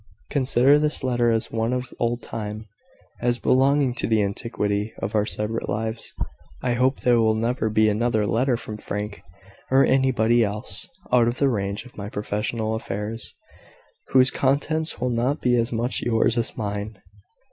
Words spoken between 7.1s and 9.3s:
will never be another letter from Frank,